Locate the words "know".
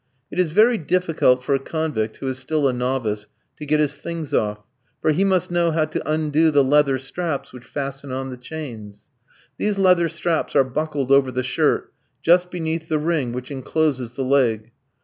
5.51-5.69